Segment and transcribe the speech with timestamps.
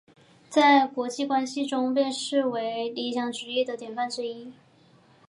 [0.49, 4.51] 在国际关系中被视为理想主义的典范之一。